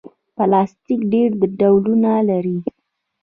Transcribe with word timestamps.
پلاستيک 0.35 1.01
ډېر 1.13 1.29
ډولونه 1.59 2.11
لري. 2.29 2.57